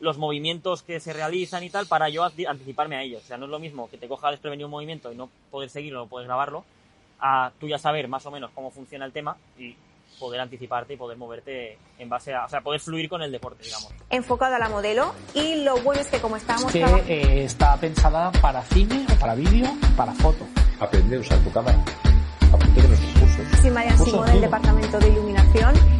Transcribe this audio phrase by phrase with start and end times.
[0.00, 3.22] los movimientos que se realizan y tal para yo anticiparme a ellos.
[3.24, 5.70] O sea, no es lo mismo que te coja desprevenido un movimiento y no poder
[5.70, 6.64] seguirlo, no poder grabarlo,
[7.20, 9.74] a tú ya saber más o menos cómo funciona el tema y
[10.18, 13.62] poder anticiparte y poder moverte en base a, o sea, poder fluir con el deporte,
[13.64, 13.92] digamos.
[14.10, 18.32] enfocado a la modelo y lo bueno es que como estábamos que eh, está pensada
[18.40, 20.46] para cine, o para vídeo, para foto.
[20.80, 21.82] Aprende a usar tu cámara.
[22.52, 23.60] Apunte de nuestros cursos.
[23.60, 25.97] soy Marian Cursos Simón del departamento de iluminación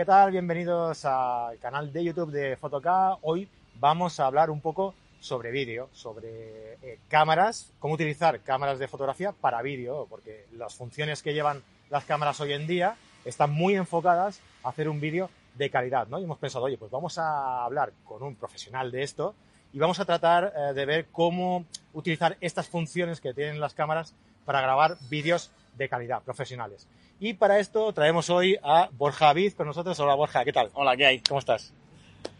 [0.00, 0.30] ¿qué tal?
[0.30, 3.18] Bienvenidos al canal de YouTube de Photocá.
[3.20, 8.88] Hoy vamos a hablar un poco sobre vídeo, sobre eh, cámaras, cómo utilizar cámaras de
[8.88, 13.74] fotografía para vídeo, porque las funciones que llevan las cámaras hoy en día están muy
[13.74, 16.18] enfocadas a hacer un vídeo de calidad, ¿no?
[16.18, 19.34] Y hemos pensado, oye, pues vamos a hablar con un profesional de esto
[19.70, 24.14] y vamos a tratar eh, de ver cómo utilizar estas funciones que tienen las cámaras
[24.44, 26.86] para grabar vídeos de calidad, profesionales.
[27.18, 29.98] Y para esto traemos hoy a Borja Aviz con nosotros.
[30.00, 30.70] Hola Borja, ¿qué tal?
[30.74, 31.20] Hola, ¿qué hay?
[31.20, 31.72] ¿Cómo estás?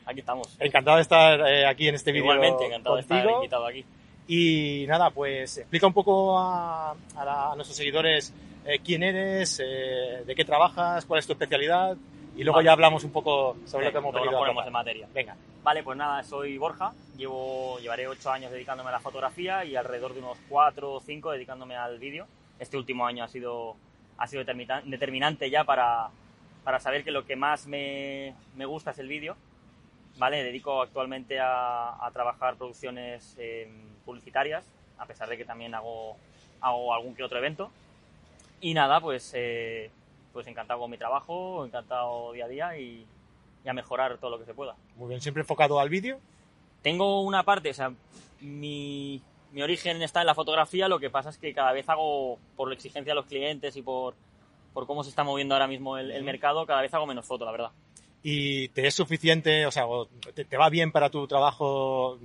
[0.07, 0.57] Aquí estamos.
[0.59, 3.85] Encantado de estar eh, aquí en este vídeo Igualmente, encantado de estar invitado aquí.
[4.27, 8.33] Y nada, pues explica un poco a, a la- a nuestros seguidores
[8.65, 11.97] eh, quién eres, eh, de qué trabajas, cuál es tu especialidad
[12.41, 12.67] y luego Vale.
[12.67, 14.69] ya hablamos un poco sobre lo que hemos venido a ponemos tratar.
[14.69, 15.09] en materia.
[15.13, 19.77] Venga, Vale, pues nada, soy Borja, llevo, llevaré ocho años dedicándome a la fotografía y
[19.77, 22.27] alrededor de unos cuatro o cinco dedicándome al vídeo.
[22.59, 23.77] Este último año ha sido,
[24.17, 26.09] ha sido determina- determinante ya para,
[26.65, 29.37] para saber que lo que más me, me gusta es el vídeo.
[30.17, 33.71] Vale, dedico actualmente a, a trabajar producciones eh,
[34.07, 34.65] publicitarias,
[34.97, 36.17] a pesar de que también hago,
[36.63, 37.71] hago algún que otro evento.
[38.63, 39.91] Y nada, pues, eh,
[40.41, 43.07] pues encantado con mi trabajo, encantado día a día y,
[43.63, 44.75] y a mejorar todo lo que se pueda.
[44.97, 46.19] muy bien, siempre enfocado al vídeo.
[46.81, 47.93] Tengo una parte, o sea,
[48.41, 49.21] mi,
[49.53, 52.69] mi origen está en la fotografía, lo que pasa es que cada vez hago, por
[52.69, 54.15] la exigencia de los clientes y por,
[54.73, 57.45] por cómo se está moviendo ahora mismo el, el mercado, cada vez hago menos foto,
[57.45, 57.71] la verdad.
[58.23, 59.85] y te es suficiente, o sea,
[60.35, 62.19] te, te va bien para tu trabajo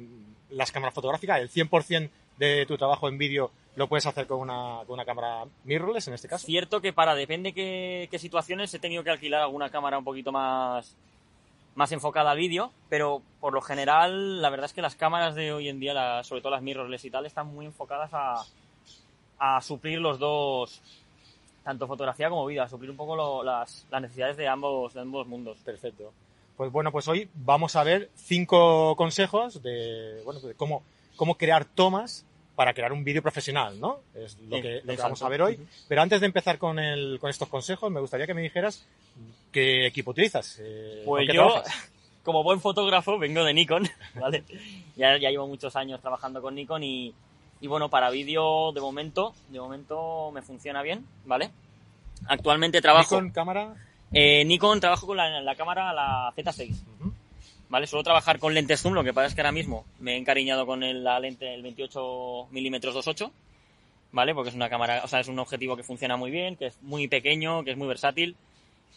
[0.52, 4.80] las cámaras fotográficas, el 100% de tu trabajo en vídeo lo puedes hacer con una,
[4.86, 6.46] con una cámara mirrorless en este caso.
[6.46, 10.31] Cierto que para, depende qué, qué situaciones, he tenido que alquilar alguna cámara un poquito
[10.31, 10.96] más,
[11.75, 15.52] más enfocada a vídeo, pero por lo general, la verdad es que las cámaras de
[15.52, 18.46] hoy en día, sobre todo las mirrorless y tal, están muy enfocadas a,
[19.40, 20.81] a suplir los dos,
[21.64, 25.02] tanto fotografía como vídeo, a suplir un poco lo- las, las necesidades de ambos, de
[25.02, 25.58] ambos mundos.
[25.66, 26.14] Perfecto.
[26.56, 30.84] Pues bueno, pues hoy vamos a ver cinco consejos de, bueno, de cómo,
[31.18, 32.25] cómo crear tomas
[32.56, 34.00] para crear un vídeo profesional, ¿no?
[34.14, 35.60] Es lo Sí, que, lo que vamos a ver hoy.
[35.88, 38.86] Pero antes de empezar con, el, con estos consejos, me gustaría que me dijeras
[39.52, 40.58] qué equipo utilizas.
[40.62, 41.92] eh, Pues ¿con qué yo, trabajas?
[42.24, 43.88] como buen fotógrafo, vengo de Nikon,
[44.20, 44.44] ¿vale?
[44.96, 47.14] Ya, ya llevo muchos años trabajando con Nikon y,
[47.62, 51.52] y bueno, para vídeo, de momento, de momento me funciona bien, ¿vale?
[52.28, 53.16] Actualmente trabajo...
[53.22, 53.76] Nikon, cámara.
[54.14, 57.14] Eh, Nikon trabajo con la, la cámara, la Z6, Ujú.
[57.75, 57.88] ¿Vale?
[57.88, 60.66] Suelo trabajar con lentes zoom, lo que pasa es que ahora mismo me he encariñado
[60.66, 63.31] con el- la lente el 28 mm 2.8,
[64.13, 64.34] ¿vale?
[64.34, 66.81] Porque es una cámara, o sea, es un objetivo que funciona muy bien, que es
[66.81, 68.38] muy pequeño, que es muy versátil.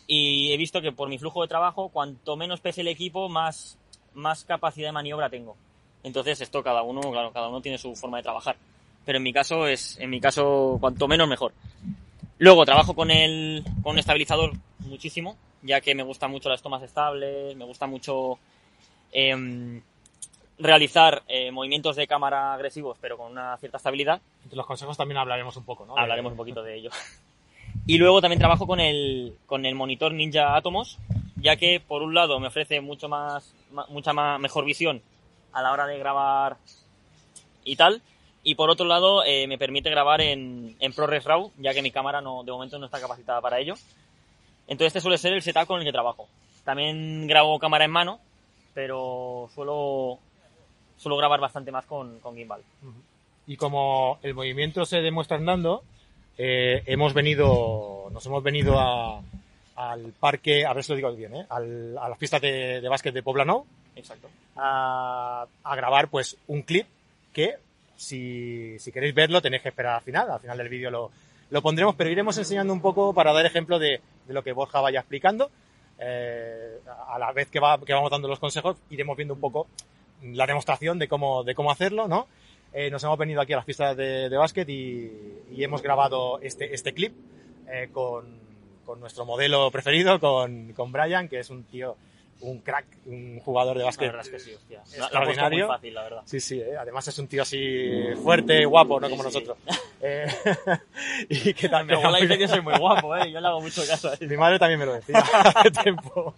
[0.07, 3.77] Y he visto que por mi flujo de trabajo, cuanto menos pese el equipo, más,
[4.15, 5.57] más capacidad de maniobra tengo.
[6.05, 8.55] Entonces, esto cada uno, claro, cada uno tiene su forma de trabajar.
[9.05, 11.53] Pero en mi caso es, en mi caso, cuanto menos mejor.
[12.39, 16.85] Luego trabajo con el, con un estabilizador muchísimo, ya que me gustan mucho las tomas
[16.85, 18.39] estables, me gusta mucho
[19.13, 19.81] em,
[20.59, 24.21] realizar eh, movimientos de cámara agresivos, pero con una cierta estabilidad.
[24.43, 25.97] Entre los consejos también hablaremos un poco, ¿no?
[25.97, 26.91] Hablaremos un poquito de ello.
[27.87, 30.99] Y luego también trabajo con el, con el monitor Ninja Atomos,
[31.37, 33.55] ya que por un lado me ofrece mucho más,
[33.89, 35.01] mucha más, mejor visión
[35.53, 36.59] a la hora de grabar
[37.65, 38.03] y tal.
[38.43, 41.91] Y por otro lado eh, me permite grabar en, en ProRes RAW, ya que mi
[41.91, 43.75] cámara no, de momento no está capacitada para ello.
[44.67, 46.29] Entonces este suele ser el setup con el que trabajo.
[46.65, 48.21] También grabo cámara en mano,
[48.79, 50.21] pero suelo,
[50.97, 52.61] suelo grabar bastante más con, con gimbal.
[53.49, 55.83] Y como el movimiento se demuestra andando,
[56.37, 59.21] eh, hemos venido, nos hemos venido a-
[59.75, 61.47] al parque, a ver si lo digo bien, ¿eh?
[61.51, 63.67] Al- a las pistas de, de básquet de Poblenou,
[63.97, 64.29] Exacto.
[64.55, 66.87] a, a grabar pues un clip
[67.33, 67.57] que
[67.97, 71.11] si, si queréis verlo tenéis que esperar al final, al final del vídeo lo,
[71.51, 74.81] lo pondremos, pero iremos enseñando un poco para dar ejemplo de, de lo que Borja
[74.81, 75.51] vaya explicando.
[76.01, 76.79] Eh,
[77.09, 79.67] a la vez que, va, que vamos dando los consejos, iremos viendo un poco
[80.23, 82.27] la demostración de cómo, de cómo hacerlo, ¿no?
[82.73, 85.11] Eh, nos hemos venido aquí a las pistas de, de básquet y,
[85.57, 87.13] hemos grabado este, este clip
[87.69, 88.39] eh, con,
[88.85, 91.97] con nuestro modelo preferido, con, con Brian, que es un tío
[92.41, 94.83] un crack, un jugador de La básquet verdad es que sí, hostia.
[94.93, 95.67] La- La, extraordinario.
[95.67, 96.23] muy fácil, la verdad.
[96.25, 96.77] Sí, sí, ¿eh?
[96.79, 97.91] además es un tío así
[98.23, 99.35] fuerte, guapo, no como Sí, sí.
[99.47, 99.59] nosotros.
[100.01, 100.27] Eh,
[101.29, 101.99] y que Mi también...
[101.99, 103.31] abuela dice que soy muy guapo, ¿eh?
[103.33, 104.25] Yo le hago mucho caso a eso.
[104.25, 105.19] Mi madre también me lo decía
[105.55, 106.35] hace tiempo.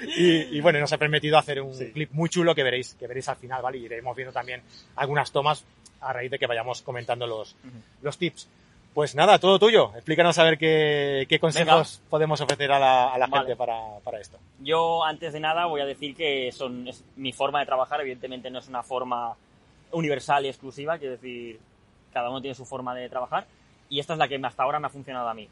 [0.00, 1.92] Y, y bueno, nos ha permitido hacer un Sí.
[1.92, 3.78] clip muy chulo que veréis, que veréis al final, ¿vale?
[3.78, 4.60] Y iremos viendo también
[4.96, 5.64] algunas tomas
[6.00, 7.70] a raíz de que vayamos comentando los, Ujú.
[8.02, 8.48] los tips.
[8.98, 9.92] Pues nada, todo tuyo.
[9.94, 13.44] Explícanos a ver qué, qué consejos podemos ofrecer a la, a la Vale.
[13.44, 14.38] gente para, para esto.
[14.58, 18.00] Yo, antes de nada, voy a decir que son, es mi forma de trabajar.
[18.00, 19.36] Evidentemente no es una forma
[19.92, 21.60] universal y exclusiva, quiero decir,
[22.12, 23.46] cada uno tiene su forma de trabajar.
[23.88, 25.48] Y esta es la que hasta ahora me ha funcionado a mí.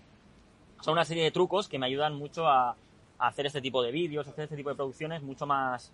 [0.81, 3.92] Son una serie de trucos que me ayudan mucho a, a hacer este tipo de
[3.92, 5.92] vídeos, a hacer este tipo de producciones mucho más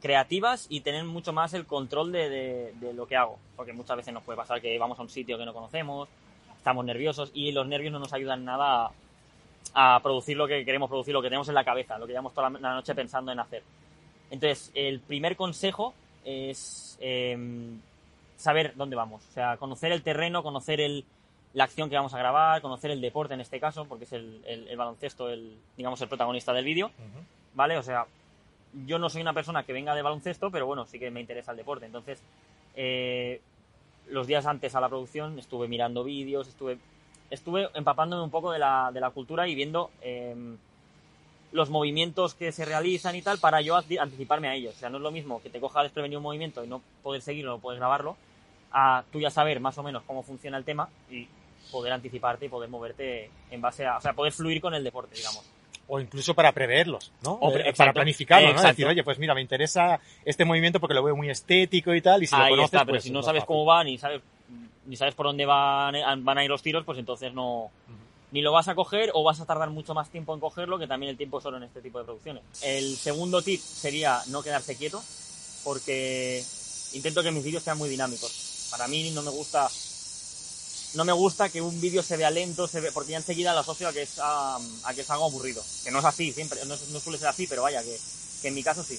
[0.00, 3.40] creativas y tener mucho más el control de, de- de lo que hago.
[3.56, 6.08] Porque muchas veces nos puede pasar que vamos a un sitio que no conocemos,
[6.62, 8.92] estamos nerviosos y los nervios no nos ayudan nada
[9.74, 12.12] a, a producir lo que queremos producir, lo que tenemos en la cabeza, lo que
[12.12, 13.64] llevamos toda la, la noche pensando en hacer.
[14.30, 15.92] Entonces, el primer consejo
[16.24, 17.80] es em,
[18.36, 19.22] saber dónde vamos.
[19.28, 21.04] O sea, conocer el terreno, conocer el,
[21.52, 24.40] la acción que vamos a grabar, conocer el deporte en este caso, porque es el,
[24.46, 26.92] el- el baloncesto, el, digamos, el protagonista del vídeo.
[27.54, 27.76] ¿vale?
[27.76, 28.06] O sea,
[28.86, 31.50] yo no soy una persona que venga de baloncesto, pero bueno, sí que me interesa
[31.50, 31.86] el deporte.
[31.86, 32.22] Entonces,
[32.76, 33.40] eh,
[34.08, 36.78] los días antes a la producción estuve mirando vídeos, estuve,
[37.30, 40.34] estuve empapándome un poco de la, de la cultura y viendo eh,
[41.52, 44.74] los movimientos que se realizan y tal para yo anticiparme a ellos.
[44.74, 47.22] O sea, no es lo mismo que te coja desprevenido un movimiento y no poder
[47.22, 48.16] seguirlo, no poder grabarlo,
[48.72, 51.28] a tú ya saber más o menos cómo funciona el tema y
[51.70, 55.14] poder anticiparte y poder moverte en base a, o sea, poder fluir con el deporte,
[55.14, 55.44] digamos.
[55.88, 57.32] O incluso para preverlos, ¿no?
[57.32, 57.78] O pre- Eh, exacto.
[57.78, 58.62] para planificarlo, ¿no?
[58.62, 62.22] Decir, oye, pues mira, me interesa este movimiento porque lo veo muy estético y tal,
[62.22, 64.22] y si lo Ahí conoces, está, pero pues si no sabes cómo va ni sabes
[64.84, 65.94] ni sabes por dónde van,
[66.24, 67.70] van a ir los tiros, pues entonces no
[68.32, 70.86] ni lo vas a coger o vas a tardar mucho más tiempo en cogerlo, que
[70.86, 72.42] también el tiempo es oro en este tipo de producciones.
[72.62, 75.02] El segundo tip sería no quedarse quieto,
[75.64, 76.42] porque
[76.94, 78.68] intento que mis vídeos sean muy dinámicos.
[78.70, 79.68] Para mí no me gusta
[80.94, 83.60] no me gusta que un vídeo se vea lento, se ve, porque ya enseguida lo
[83.60, 85.64] asocio a que es a, a que es algo aburrido.
[85.84, 87.98] Que no es así, siempre, no, no suele ser así, pero vaya, que,
[88.48, 88.98] en mi caso sí.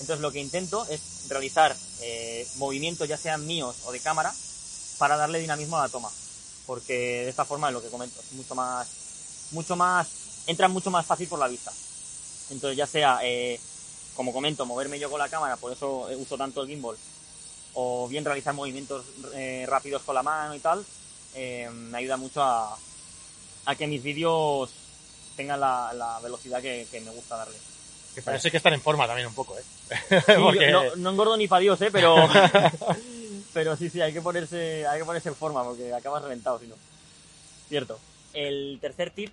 [0.00, 4.32] Entonces lo que intento es realizar eh, movimientos ya sean míos o de cámara
[4.98, 6.10] para darle dinamismo a la toma.
[6.66, 8.86] Porque de esta forma es lo que comento, es mucho más,
[9.50, 10.08] mucho más,
[10.46, 11.72] entra mucho más fácil por la vista.
[12.50, 13.58] Entonces ya sea, eh,
[14.14, 16.96] como comento, moverme yo con la cámara, por eso eh, uso tanto el gimbal,
[17.74, 19.04] o bien realizar movimientos
[19.66, 20.84] rápidos con la mano y tal,
[21.34, 22.76] eh, me ayuda mucho a,
[23.66, 24.70] a que mis vídeos
[25.36, 27.56] tengan la, la velocidad que, que me gusta darle.
[28.14, 29.62] Que parece que están en forma también un poco, ¿eh?
[30.08, 31.88] Sí, Porque- yo no, no engordo ni para Dios, ¿eh?
[31.90, 32.16] Pero,
[33.54, 36.66] pero sí, sí, hay que, ponerse, hay que ponerse en forma porque acabas reventado si
[36.66, 36.74] no.
[37.68, 37.98] Cierto.
[38.34, 39.32] El tercer tip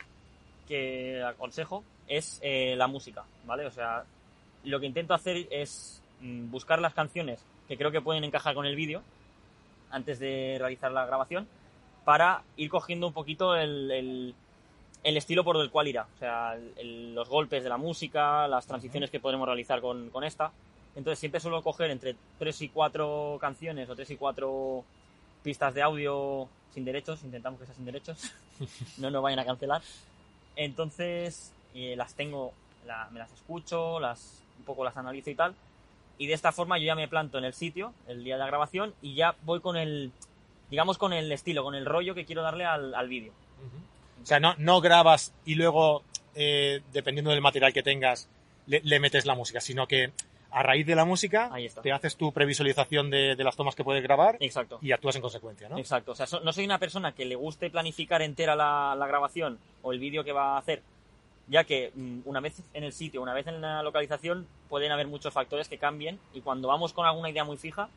[0.68, 3.66] que aconsejo es eh, la música, ¿vale?
[3.66, 4.04] O sea,
[4.64, 8.66] lo que intento hacer es mm, buscar las canciones que creo que pueden encajar con
[8.66, 9.02] el vídeo
[9.92, 11.48] antes de realizar la grabación
[12.10, 14.36] para ir cogiendo un poquito el, el-
[15.04, 16.08] el estilo por el cual irá.
[16.16, 20.24] O sea, el- los golpes de la música, las transiciones que podremos realizar con, con
[20.24, 20.52] esta.
[20.96, 24.84] Entonces siempre suelo coger entre 3 y 4 canciones o 3 y 4
[25.44, 28.18] pistas de audio sin derechos, intentamos que sea sin derechos,
[28.98, 29.84] no nos vayan a cancelar.
[30.56, 32.54] Entonces eh, las tengo,
[32.88, 35.54] la- me las escucho, las un poco las analizo y tal.
[36.18, 38.48] Y de esta forma yo ya me planto en el sitio, el día de la
[38.48, 40.12] grabación, y ya voy con el,
[40.70, 43.34] digamos, con el estilo, con el rollo que quiero darle al, al vídeo.
[44.22, 46.04] O sea, no, no grabas y luego,
[46.36, 48.28] eh, dependiendo del material que tengas,
[48.68, 50.12] le, le metes la música, sino que
[50.52, 51.52] a raíz de la música
[51.84, 54.80] te haces tu previsualización de, de las tomas que puedes grabar Exacto.
[54.82, 55.78] y actúas en consecuencia, ¿no?
[55.78, 59.06] Exacto, o sea, so- no soy una persona que le guste planificar entera la, la
[59.08, 60.82] grabación o el vídeo que va a hacer,
[61.48, 65.08] ya que mm, una vez en el sitio, una vez en la localización, pueden haber
[65.08, 67.90] muchos factores que cambien y cuando vamos con alguna idea muy fija,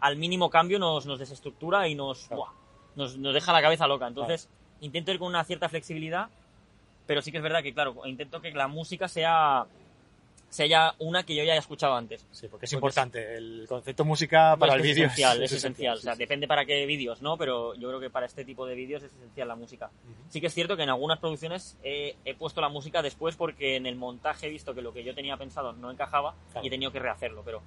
[0.00, 2.42] al mínimo cambio nos, nos desestructura y nos, Claro.
[2.42, 2.52] ¡buah!
[2.96, 4.06] nos, nos deja la cabeza loca.
[4.06, 4.48] Entonces,
[4.80, 6.28] intento ir con una cierta flexibilidad,
[7.06, 9.66] pero sí que es verdad que, claro, intento que la música sea,
[10.48, 12.26] sea una que yo ya haya escuchado antes.
[12.30, 13.36] Sí, porque es Porque importante.
[13.36, 15.98] El concepto música para el que es vídeo esencial, es esencial.
[15.98, 17.36] O sea, depende para qué vídeos, ¿no?
[17.36, 19.90] Pero yo creo que para este tipo de vídeos es esencial la música.
[20.28, 23.76] Sí que es cierto que en algunas producciones he, he puesto la música después porque
[23.76, 26.64] en el montaje he visto que lo que yo tenía pensado no encajaba Claro.
[26.64, 27.42] y he tenido que rehacerlo.
[27.44, 27.60] Pero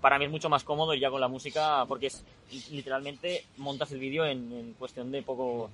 [0.00, 2.24] para mí es mucho más cómodo ir ya con la música porque es
[2.70, 5.70] literalmente montas el vídeo en, en cuestión de poco,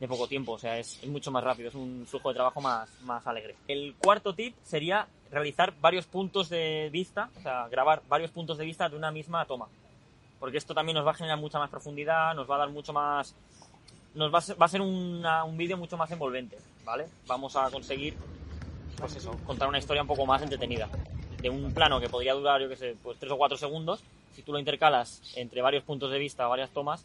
[0.00, 0.52] de poco tiempo.
[0.52, 3.54] O sea, es, es mucho más rápido, es un flujo de trabajo más, más alegre.
[3.68, 8.64] El cuarto tip sería realizar varios puntos de vista, o sea, grabar varios puntos de
[8.64, 9.66] vista de una misma toma.
[10.38, 12.92] Porque esto también nos va a generar mucha más profundidad, nos va a dar mucho
[12.92, 13.34] más...
[14.14, 17.06] Nos va a ser, va a ser una- un vídeo mucho más envolvente, ¿vale?
[17.26, 18.14] Vamos a conseguir,
[18.96, 20.88] pues eso, contar una historia un poco más entretenida.
[21.44, 24.02] De un plano que podría durar, yo que sé, pues tres o cuatro segundos,
[24.34, 27.04] si tú lo intercalas entre varios puntos de vista, varias tomas,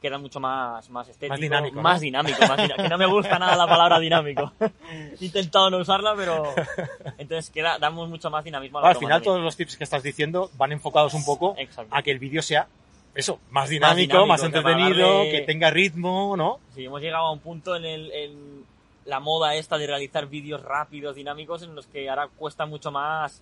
[0.00, 1.82] queda mucho más, más estético, Más dinámico, ¿no?
[1.82, 4.52] más dinámico, más dinámico, que no me gusta nada la palabra dinámico.
[5.20, 6.54] He intentado no usarla, pero
[7.18, 10.04] entonces queda, damos mucho más dinamismo a la Al final todos los tips que estás
[10.04, 11.92] diciendo van enfocados un poco Exacto.
[11.92, 12.68] a que el vídeo sea
[13.16, 16.60] eso, más dinámico, dinámico, más que entretenido, darle- que tenga ritmo, ¿no?
[16.76, 18.64] Sí, hemos llegado a un punto en, el, en
[19.06, 23.40] la moda esta de realizar vídeos rápidos, dinámicos, en los que ahora cuesta mucho más,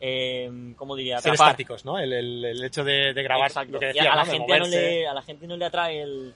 [0.00, 1.20] eh, ¿cómo diría?
[1.20, 1.50] Ser Atrapar.
[1.52, 1.98] estáticos, ¿no?
[1.98, 3.72] El, el- el hecho de, de grabar Exacto.
[3.72, 4.30] lo que decía, a, la ¿no?
[4.32, 6.34] De gente no le, a la gente no le atrae el...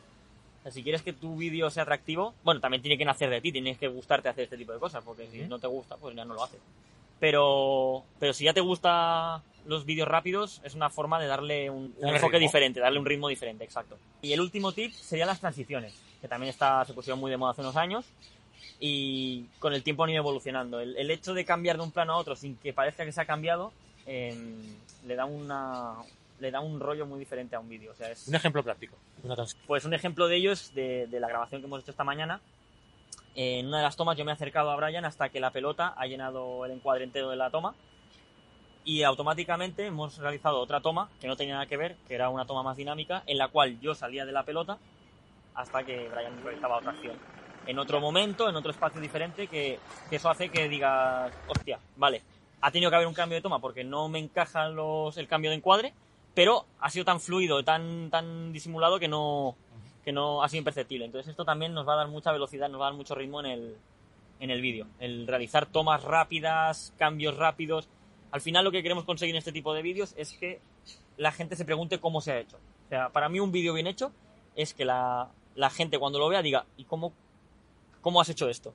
[0.61, 3.41] o sea, si quieres que tu vídeo sea atractivo, bueno, también tiene que nacer de
[3.41, 5.49] ti, tienes que gustarte hacer este tipo de cosas, porque si Ujú.
[5.51, 6.61] no te gusta, pues ya no lo haces.
[7.21, 11.95] Pero, pero si ya te gusta los vídeos rápidos, es una forma de darle un,
[11.99, 13.99] un enfoque diferente, darle un ritmo diferente, exacto.
[14.23, 17.51] Y el último tip serían las transiciones, que también está, se pusieron muy de moda
[17.53, 18.07] hace unos años
[18.81, 20.81] y con el tiempo han ido evolucionando.
[20.81, 23.21] El, el hecho de cambiar de un plano a otro sin que parezca que se
[23.21, 23.73] ha cambiado,
[24.07, 24.57] em,
[25.07, 25.97] le da una
[26.41, 27.91] le da un rollo muy diferente a un vídeo.
[27.91, 28.97] O sea, es, Un ejemplo práctico.
[29.25, 29.35] Una
[29.67, 32.41] pues un ejemplo de ello es de, de la grabación que hemos hecho esta mañana.
[33.35, 35.95] En una de las tomas yo me he acercado a Brian hasta que la pelota
[35.97, 37.75] ha llenado el encuadre entero de la toma
[38.85, 42.47] y automáticamente hemos realizado otra toma que no tenía nada que ver, que era una
[42.47, 44.79] toma más dinámica, en la cual yo salía de la pelota
[45.55, 47.17] hasta que Brian realizaba otra acción.
[47.69, 52.23] En otro momento, en otro espacio diferente, que, que eso hace que digas, hostia, vale,
[52.63, 55.51] ha tenido que haber un cambio de toma porque no me encaja los, el cambio
[55.51, 55.93] de encuadre,
[56.35, 59.55] pero ha sido tan fluido, tan, tan disimulado que no,
[60.03, 61.05] que no ha sido imperceptible.
[61.05, 63.41] Entonces esto también nos va a dar mucha velocidad, nos va a dar mucho ritmo
[63.41, 63.77] en el,
[64.41, 64.87] en el vídeo.
[64.99, 67.87] El realizar tomas rápidas, cambios rápidos.
[68.31, 70.61] Al final lo que queremos conseguir en este tipo de vídeos es que
[71.19, 72.57] la gente se pregunte cómo se ha hecho.
[72.87, 74.11] O sea, para mí un vídeo bien hecho
[74.57, 77.13] es que la, la gente cuando lo vea diga, ¿y cómo,
[78.09, 78.73] cómo has hecho esto?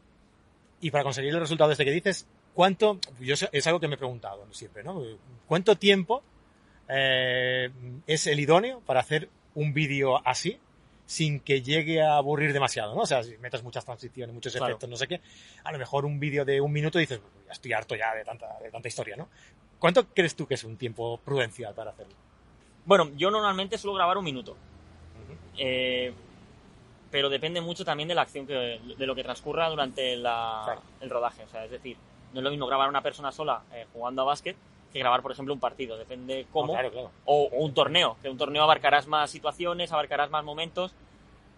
[0.80, 3.00] Y para conseguir el resultado este que dices, ¿cuánto?
[3.20, 5.02] Yo es algo que me he preguntado siempre, ¿no?
[5.48, 6.22] ¿Cuánto tiempo
[6.88, 7.72] eh,
[8.06, 10.60] es el idóneo para hacer un vídeo así
[11.08, 13.02] sin que llegue a aburrir demasiado, ¿no?
[13.02, 14.68] O sea, si metes muchas transiciones, muchos Claro.
[14.68, 15.20] efectos, no sé qué,
[15.64, 18.24] a lo mejor un vídeo de un minuto dices, "Uy, ya estoy harto ya de
[18.24, 19.30] tanta, de tanta historia, ¿no?
[19.80, 22.14] ¿Cuánto crees tú que es un tiempo prudencial para hacerlo?
[22.86, 24.56] Bueno, yo normalmente suelo grabar un minuto.
[25.58, 26.14] Eh,
[27.14, 30.64] pero depende mucho también de la acción que, de lo que transcurra durante la-
[31.00, 31.44] el rodaje.
[31.44, 31.96] O sea, es decir,
[32.34, 34.56] no es lo mismo grabar una persona sola eh, jugando a básquet
[34.92, 35.96] que grabar, por ejemplo, un partido.
[35.96, 36.68] Depende cómo.
[36.70, 37.12] No, claro, claro.
[37.26, 38.18] O, o un torneo.
[38.24, 40.92] Que un torneo abarcarás más situaciones, abarcarás más momentos.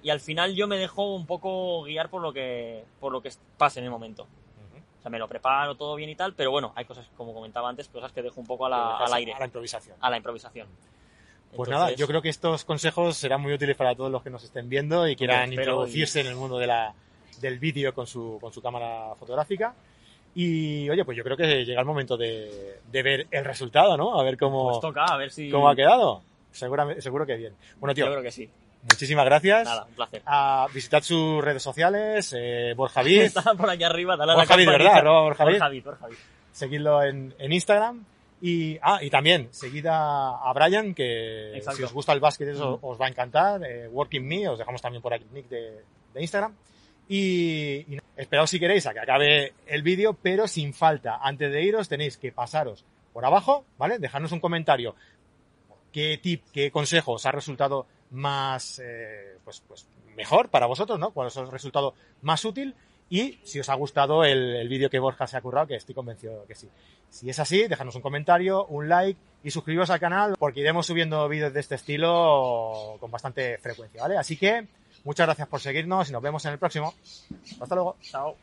[0.03, 3.31] Y al final yo me dejo un poco guiar por lo que, por lo que
[3.57, 4.23] pase en el momento.
[4.23, 7.69] O sea, me lo preparo todo bien y tal, pero bueno, hay cosas, como comentaba
[7.69, 9.95] antes, cosas que dejo un poco a la- al aire, A la improvisación.
[10.01, 10.67] a la improvisación.
[11.55, 14.29] Pues Entonces, nada, yo creo que estos consejos serán muy útiles para todos los que
[14.29, 16.93] nos estén viendo y quieran introducirse en el mundo de la,
[17.39, 19.73] del vídeo con su, con su cámara fotográfica.
[20.33, 24.19] Y oye, pues yo creo que llega el momento de, de ver el resultado, ¿no?
[24.19, 25.49] A ver cómo, Pues toca, a ver si.
[25.49, 26.21] cómo ha quedado.
[26.51, 27.53] Seguramente, seguro que bien.
[27.79, 28.49] Bueno, Yo tío, creo que sí.
[28.83, 29.63] muchísimas gracias.
[29.65, 30.21] Nada, un placer.
[30.25, 34.41] A visitad sus redes sociales, eh, Borja Vid, Está por aquí arriba, dale a la
[34.41, 34.67] Borja Vid.
[34.67, 35.03] ¿verdad?
[35.05, 35.53] Borja Vid.
[35.53, 36.15] Borja Vid, Borja Vid.
[36.51, 38.03] seguidlo en, en Instagram.
[38.47, 41.77] Y, ah, y también, seguid a, Brian, que Exacto.
[41.77, 43.63] si os gusta el básquet eso os va a encantar.
[43.63, 45.81] Eh, Working Me, os dejamos también por aquí el nick de,
[46.13, 46.55] de Instagram.
[47.09, 51.17] Y, y esperaos si queréis a que acabe el vídeo, pero sin falta.
[51.23, 53.97] Antes de iros tenéis que pasaros por abajo, ¿vale?
[53.97, 54.93] Dejarnos un comentario.
[55.91, 61.09] ¿Qué tip, qué consejo os ha resultado más, eh, pues, pues mejor para vosotros, ¿no?
[61.09, 62.75] ¿Cuál os ha resultado más útil?
[63.09, 65.93] Y si os ha gustado el, el vídeo que Borja se ha currado, que estoy
[65.93, 66.67] convencido que sí.
[67.09, 71.29] Si es así, dejadnos un comentario, un like y suscribiros al canal porque iremos subiendo
[71.29, 74.17] vídeos de este estilo con bastante frecuencia, ¿vale?
[74.17, 74.67] Así que
[75.03, 76.93] muchas gracias por seguirnos y nos vemos en el próximo.
[77.61, 77.95] Hasta luego.
[78.01, 78.35] Chao.